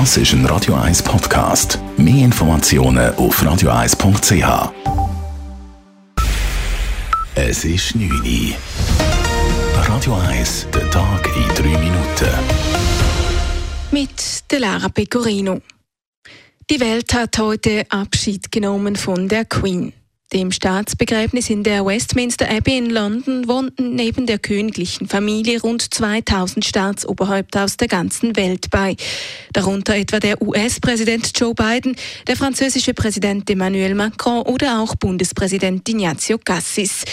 [0.00, 1.78] Das ist ein Radio 1 Podcast.
[1.96, 4.72] Mehr Informationen auf radio1.ch.
[7.36, 8.56] Es ist 9 Uhr.
[9.86, 12.28] Radio 1, der Tag in 3 Minuten.
[13.92, 15.60] Mit der Lara Pecorino.
[16.68, 19.92] Die Welt hat heute Abschied genommen von der Queen.
[20.32, 26.64] Dem Staatsbegräbnis in der Westminster Abbey in London wohnten neben der königlichen Familie rund 2000
[26.64, 28.96] Staatsoberhäupter aus der ganzen Welt bei.
[29.52, 31.94] Darunter etwa der US-Präsident Joe Biden,
[32.26, 37.04] der französische Präsident Emmanuel Macron oder auch Bundespräsident Ignazio Cassis.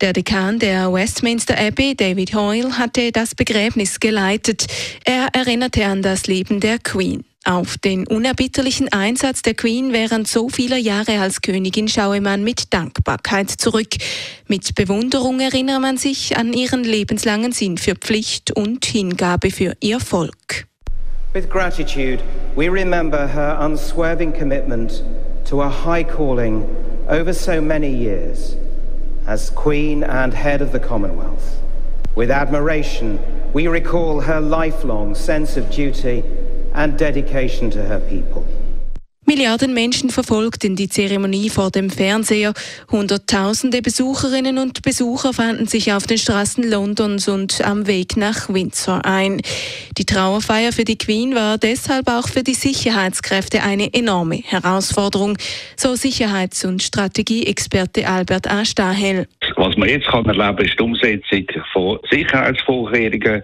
[0.00, 4.66] Der Dekan der Westminster Abbey, David Hoyle, hatte das Begräbnis geleitet.
[5.04, 7.24] Er erinnerte an das Leben der Queen.
[7.46, 12.72] Auf den unerbitterlichen Einsatz der Queen während so vieler Jahre als Königin schaue man mit
[12.72, 13.96] Dankbarkeit zurück.
[14.48, 20.00] Mit Bewunderung erinnere man sich an ihren lebenslangen Sinn für Pflicht und Hingabe für ihr
[20.00, 20.66] Volk.
[21.34, 22.22] With gratitude,
[22.56, 25.02] we remember her unswerving commitment
[25.44, 26.66] to a high calling
[27.10, 28.56] over so many years
[29.26, 31.60] as Queen and head of the Commonwealth.
[32.16, 33.18] With admiration,
[33.52, 36.24] we recall her lifelong sense of duty
[36.74, 38.44] and dedication to her people.
[39.26, 42.52] Milliarden Menschen verfolgten die Zeremonie vor dem Fernseher.
[42.92, 49.06] Hunderttausende Besucherinnen und Besucher fanden sich auf den Straßen Londons und am Weg nach Windsor
[49.06, 49.40] ein.
[49.96, 55.38] Die Trauerfeier für die Queen war deshalb auch für die Sicherheitskräfte eine enorme Herausforderung,
[55.74, 58.66] so Sicherheits- und Strategieexperte Albert A.
[58.66, 59.26] Stahel.
[59.56, 63.42] Was man jetzt kann erleben, ist die Umsetzung von Sicherheitsvorkehrungen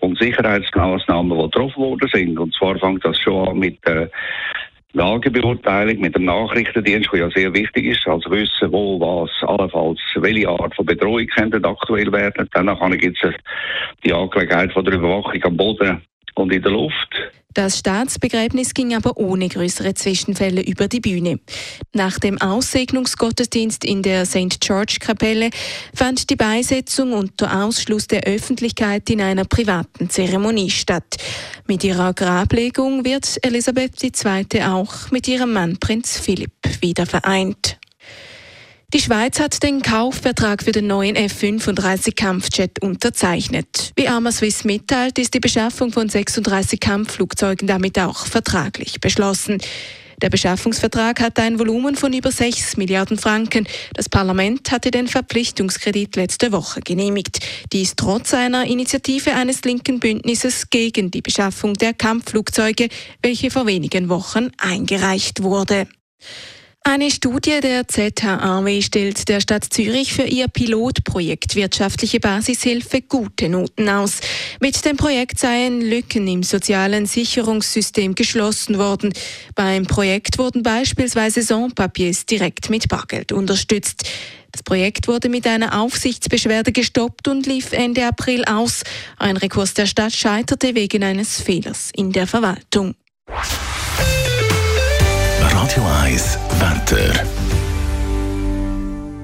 [0.00, 2.38] und Sicherheitsmaßnahmen, die getroffen worden sind.
[2.38, 4.10] Und zwar fängt das schon an mit der
[4.92, 10.48] Lagebeurteilung, mit dem Nachrichtendienst, der ja sehr wichtig ist, also wissen, wo, was, allenfalls, welche
[10.48, 12.48] Art von Bedrohung könnte aktuell werden.
[12.52, 13.34] Dann gibt es
[14.04, 16.02] die Angelegenheit von der Überwachung am Boden
[16.40, 17.14] und in der Luft.
[17.52, 21.40] Das Staatsbegräbnis ging aber ohne größere Zwischenfälle über die Bühne.
[21.92, 24.60] Nach dem Aussegnungsgottesdienst in der St.
[24.60, 25.50] George Kapelle
[25.92, 31.16] fand die Beisetzung unter Ausschluss der Öffentlichkeit in einer privaten Zeremonie statt.
[31.66, 34.62] Mit ihrer Grablegung wird Elisabeth II.
[34.62, 37.79] auch mit ihrem Mann Prinz Philipp wieder vereint.
[38.92, 43.92] Die Schweiz hat den Kaufvertrag für den neuen F-35 Kampfjet unterzeichnet.
[43.94, 49.58] Wie Arma Swiss mitteilt, ist die Beschaffung von 36 Kampfflugzeugen damit auch vertraglich beschlossen.
[50.20, 53.68] Der Beschaffungsvertrag hat ein Volumen von über 6 Milliarden Franken.
[53.94, 57.38] Das Parlament hatte den Verpflichtungskredit letzte Woche genehmigt.
[57.72, 62.88] Dies trotz einer Initiative eines linken Bündnisses gegen die Beschaffung der Kampfflugzeuge,
[63.22, 65.86] welche vor wenigen Wochen eingereicht wurde.
[66.82, 73.88] Eine Studie der ZHAW stellt der Stadt Zürich für ihr Pilotprojekt Wirtschaftliche Basishilfe gute Noten
[73.90, 74.20] aus.
[74.60, 79.12] Mit dem Projekt seien Lücken im sozialen Sicherungssystem geschlossen worden.
[79.54, 84.08] Beim Projekt wurden beispielsweise Sans-Papiers direkt mit Bargeld unterstützt.
[84.50, 88.84] Das Projekt wurde mit einer Aufsichtsbeschwerde gestoppt und lief Ende April aus.
[89.18, 92.94] Ein Rekurs der Stadt scheiterte wegen eines Fehlers in der Verwaltung.
[95.40, 97.24] Radio 1 Wetter.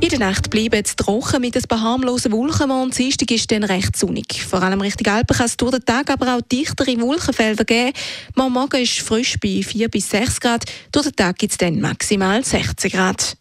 [0.00, 2.70] In der Nacht bleibt es trocken mit ein paar harmlosen Wolken.
[2.70, 4.42] Am Dienstag ist dann recht sonnig.
[4.42, 7.92] Vor allem Richtung Alpen kann es durch den Tag aber auch dichtere Wolkenfelder geben.
[8.34, 10.64] Am Morgen ist frisch bei 4 bis 6 Grad.
[10.90, 13.36] Durch den Tag gibt es dann maximal 16 Grad.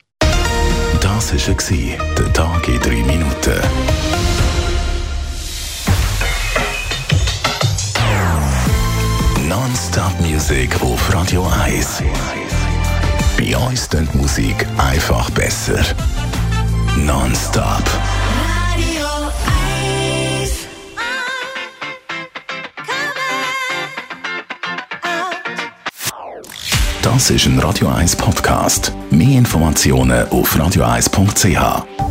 [1.02, 3.59] Das war der Tag in 3 Minuten.
[9.50, 12.03] Non-Stop-Musik auf Radio 1.
[13.41, 15.84] Bei uns klingt Musik einfach besser.
[16.96, 17.81] Non-stop.
[18.75, 19.07] Radio
[20.44, 20.68] 1.
[27.02, 28.94] Das ist ein Radio 1 Podcast.
[29.09, 32.10] Mehr Informationen auf radio1.ch.